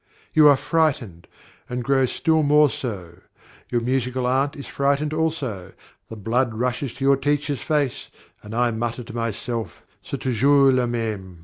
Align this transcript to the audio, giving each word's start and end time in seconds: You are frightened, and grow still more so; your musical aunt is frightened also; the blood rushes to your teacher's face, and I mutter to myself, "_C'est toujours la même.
You 0.33 0.47
are 0.47 0.57
frightened, 0.57 1.27
and 1.69 1.83
grow 1.83 2.07
still 2.07 2.41
more 2.41 2.71
so; 2.71 3.19
your 3.69 3.81
musical 3.81 4.25
aunt 4.25 4.55
is 4.55 4.65
frightened 4.65 5.13
also; 5.13 5.73
the 6.09 6.15
blood 6.15 6.55
rushes 6.55 6.95
to 6.95 7.05
your 7.05 7.17
teacher's 7.17 7.61
face, 7.61 8.09
and 8.41 8.55
I 8.55 8.71
mutter 8.71 9.03
to 9.03 9.13
myself, 9.15 9.83
"_C'est 10.03 10.19
toujours 10.19 10.73
la 10.73 10.85
même. 10.87 11.37